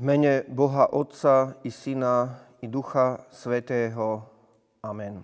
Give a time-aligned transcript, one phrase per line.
[0.00, 4.24] Mene Boha Otca i Syna i Ducha Svetého.
[4.80, 5.20] Amen.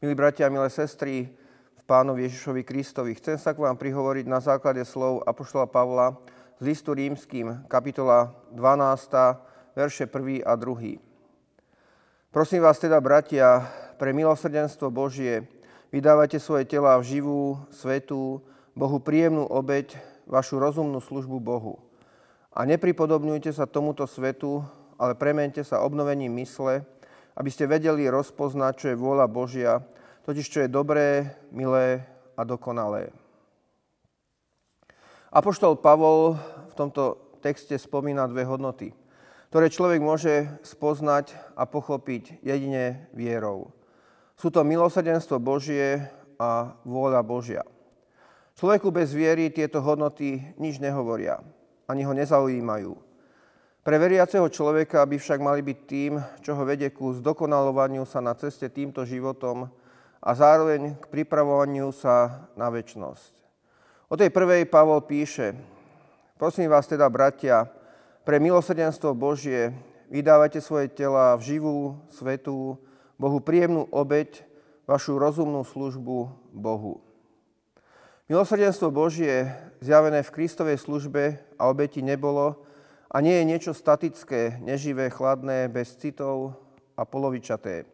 [0.00, 1.28] Milí bratia a milé sestry,
[1.76, 6.16] v Pánovi Ježišovi Kristovi, chcem sa k vám prihovoriť na základe slov Apoštola Pavla
[6.56, 12.32] z listu rímským, kapitola 12, verše 1 a 2.
[12.32, 13.68] Prosím vás teda, bratia,
[14.00, 15.44] pre milosrdenstvo Božie,
[15.92, 18.40] vydávajte svoje tela v živú, svetú,
[18.72, 19.92] Bohu príjemnú obeď,
[20.24, 21.89] vašu rozumnú službu Bohu
[22.50, 24.62] a nepripodobňujte sa tomuto svetu,
[24.98, 26.82] ale premente sa obnovením mysle,
[27.38, 29.86] aby ste vedeli rozpoznať, čo je vôľa Božia,
[30.26, 32.02] totiž čo je dobré, milé
[32.34, 33.14] a dokonalé.
[35.30, 36.34] Apoštol Pavol
[36.68, 38.90] v tomto texte spomína dve hodnoty,
[39.54, 43.70] ktoré človek môže spoznať a pochopiť jedine vierou.
[44.34, 46.02] Sú to milosrdenstvo Božie
[46.34, 47.62] a vôľa Božia.
[48.58, 51.40] Človeku bez viery tieto hodnoty nič nehovoria
[51.90, 52.94] ani ho nezaujímajú.
[53.80, 56.12] Pre veriaceho človeka by však mali byť tým,
[56.44, 59.66] čo ho vedie ku zdokonalovaniu sa na ceste týmto životom
[60.22, 63.34] a zároveň k pripravovaniu sa na väčnosť.
[64.06, 65.56] O tej prvej Pavol píše,
[66.38, 67.66] prosím vás teda, bratia,
[68.22, 69.72] pre milosrdenstvo Božie
[70.12, 71.78] vydávajte svoje tela v živú,
[72.12, 72.76] svetú,
[73.16, 74.44] Bohu príjemnú obeď,
[74.84, 77.09] vašu rozumnú službu Bohu.
[78.30, 79.50] Milosrdenstvo Božie
[79.82, 82.62] zjavené v Kristovej službe a obeti nebolo
[83.10, 86.54] a nie je niečo statické, neživé, chladné, bez citov
[86.94, 87.90] a polovičaté.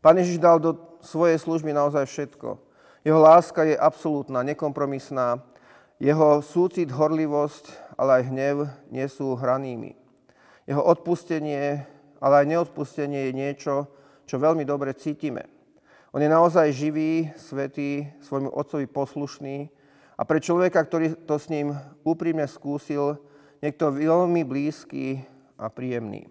[0.00, 2.56] Pán Ježiš dal do svojej služby naozaj všetko.
[3.04, 5.44] Jeho láska je absolútna, nekompromisná.
[6.00, 7.68] Jeho súcit, horlivosť,
[8.00, 8.56] ale aj hnev
[8.88, 9.92] nie sú hranými.
[10.64, 11.84] Jeho odpustenie,
[12.24, 13.74] ale aj neodpustenie je niečo,
[14.24, 15.53] čo veľmi dobre cítime.
[16.14, 19.66] On je naozaj živý, svetý, svojmu otcovi poslušný
[20.14, 21.74] a pre človeka, ktorý to s ním
[22.06, 23.18] úprimne skúsil,
[23.58, 25.26] niekto veľmi blízky
[25.58, 26.30] a príjemný.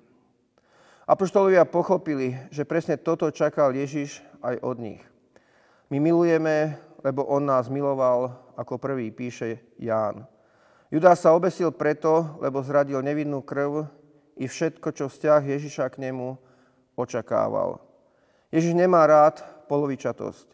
[1.04, 5.04] Apoštolovia pochopili, že presne toto čakal Ježiš aj od nich.
[5.92, 10.24] My milujeme, lebo on nás miloval, ako prvý píše Ján.
[10.96, 13.84] Judá sa obesil preto, lebo zradil nevinnú krv
[14.40, 16.40] i všetko, čo vzťah Ježiša k nemu
[16.96, 17.84] očakával.
[18.48, 20.48] Ježiš nemá rád polovičatosť.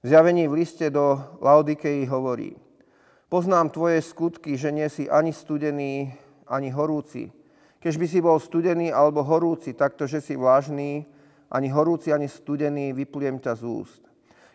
[0.00, 2.56] V zjavení v liste do Laodikei hovorí
[3.30, 6.10] Poznám tvoje skutky, že nie si ani studený,
[6.50, 7.30] ani horúci.
[7.78, 11.06] Keď by si bol studený alebo horúci, takto, že si vlážný,
[11.46, 14.02] ani horúci, ani studený, vypliem ťa z úst.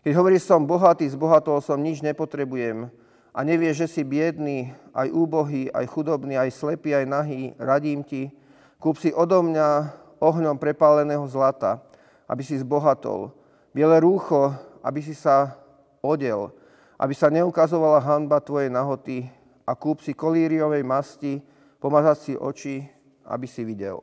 [0.03, 2.91] Keď hovoríš, som bohatý, zbohatol som, nič nepotrebujem
[3.31, 8.29] a nevieš, že si biedný, aj úbohý, aj chudobný, aj slepý, aj nahý, radím ti,
[8.77, 9.67] kúp si odo mňa
[10.19, 11.79] ohňom prepáleného zlata,
[12.27, 13.31] aby si zbohatol,
[13.75, 15.59] biele rúcho, aby si sa
[15.99, 16.47] odel,
[16.95, 19.27] aby sa neukazovala hanba tvojej nahoty
[19.67, 21.43] a kúp si kolíriovej masti,
[21.83, 22.87] pomazať si oči,
[23.27, 23.99] aby si videl.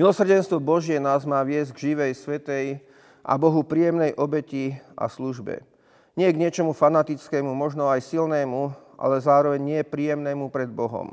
[0.00, 2.80] Milosrdenstvo Božie nás má viesť k živej, svetej
[3.20, 5.60] a Bohu príjemnej obeti a službe.
[6.16, 11.12] Nie k niečomu fanatickému, možno aj silnému, ale zároveň nie príjemnému pred Bohom.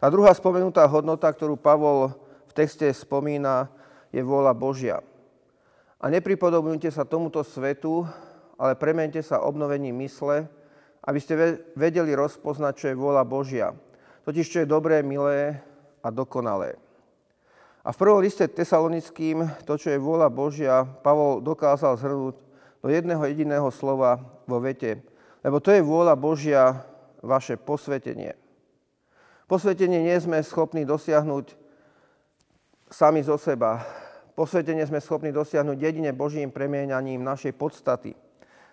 [0.00, 2.16] Tá druhá spomenutá hodnota, ktorú Pavol
[2.48, 3.68] v texte spomína,
[4.10, 5.04] je vôľa Božia.
[6.00, 8.08] A nepripodobňujte sa tomuto svetu,
[8.56, 10.48] ale premente sa obnovením mysle,
[11.04, 13.76] aby ste vedeli rozpoznať, čo je vôľa Božia.
[14.24, 15.60] Totiž, čo je dobré, milé
[16.00, 16.80] a dokonalé.
[17.84, 22.36] A v prvom liste tesalonickým to, čo je vôľa Božia, Pavol dokázal zhrnúť
[22.80, 25.00] do jedného jediného slova vo vete.
[25.40, 26.84] Lebo to je vôľa Božia,
[27.20, 28.36] vaše posvetenie.
[29.44, 31.56] Posvetenie nie sme schopní dosiahnuť
[32.88, 33.84] sami zo seba.
[34.40, 38.16] Posvetenie sme schopní dosiahnuť jedine Božím premieňaním našej podstaty–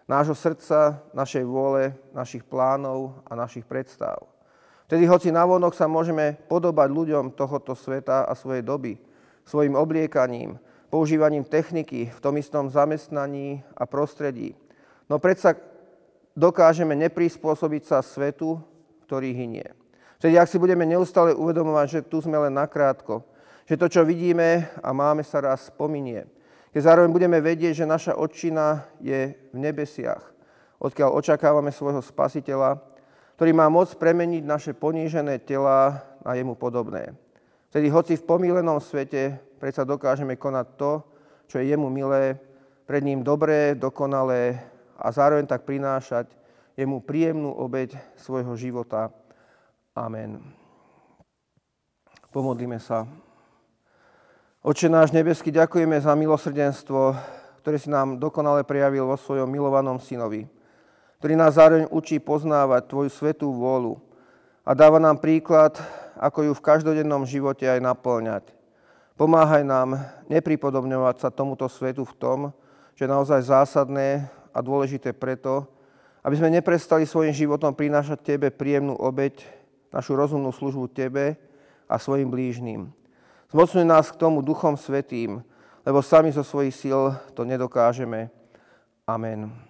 [0.07, 4.23] nášho srdca, našej vôle, našich plánov a našich predstav.
[4.87, 8.95] Vtedy, hoci navonok sa môžeme podobať ľuďom tohoto sveta a svojej doby,
[9.43, 10.55] svojim obliekaním,
[10.87, 14.55] používaním techniky v tom istom zamestnaní a prostredí.
[15.11, 15.59] No predsa
[16.31, 18.55] dokážeme neprispôsobiť sa svetu,
[19.03, 19.75] ktorý hynie.
[20.23, 23.27] Vtedy, ak si budeme neustále uvedomovať, že tu sme len nakrátko,
[23.67, 26.23] že to, čo vidíme a máme, sa raz pominie,
[26.71, 30.23] keď zároveň budeme vedieť, že naša odčina je v nebesiach,
[30.79, 32.79] odkiaľ očakávame svojho spasiteľa,
[33.35, 37.13] ktorý má moc premeniť naše ponížené tela na jemu podobné.
[37.69, 40.91] Vtedy, hoci v pomílenom svete, predsa dokážeme konať to,
[41.51, 42.39] čo je jemu milé,
[42.87, 44.63] pred ním dobré, dokonalé
[44.95, 46.31] a zároveň tak prinášať
[46.79, 49.11] jemu príjemnú obeď svojho života.
[49.91, 50.39] Amen.
[52.31, 53.26] Pomodlíme sa.
[54.65, 57.13] Oče náš nebeský, ďakujeme za milosrdenstvo,
[57.61, 60.49] ktoré si nám dokonale prejavil vo svojom milovanom synovi,
[61.21, 64.01] ktorý nás zároveň učí poznávať Tvoju svetú vôľu
[64.65, 65.77] a dáva nám príklad,
[66.17, 68.49] ako ju v každodennom živote aj naplňať.
[69.13, 72.39] Pomáhaj nám nepripodobňovať sa tomuto svetu v tom,
[72.97, 75.69] že je naozaj zásadné a dôležité preto,
[76.25, 79.37] aby sme neprestali svojim životom prinášať Tebe príjemnú obeď,
[79.93, 81.37] našu rozumnú službu Tebe
[81.85, 82.89] a svojim blížným.
[83.51, 85.43] Zmocňuj nás k tomu Duchom Svetým,
[85.85, 88.27] lebo sami zo svojich síl to nedokážeme.
[89.07, 89.66] Amen.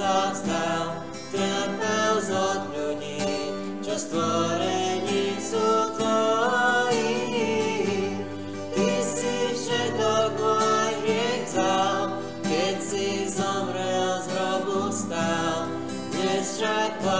[0.00, 0.96] sa stal,
[1.28, 3.20] trpel od ľudí,
[3.84, 7.20] čo stvorení sú tvoji.
[8.72, 12.16] Ty si všetok môj hriech vzal,
[12.48, 15.68] keď si zomrel z hrobu stál,
[16.16, 17.19] dnes však tvoj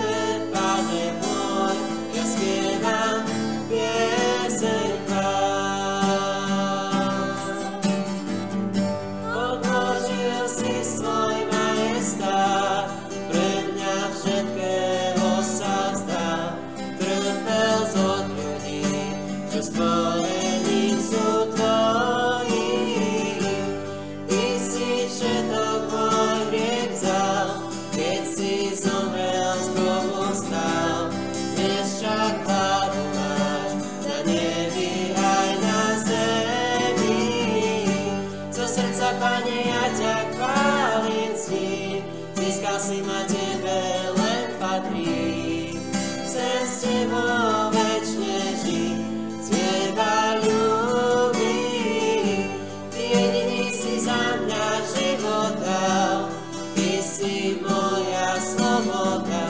[59.03, 59.40] Father.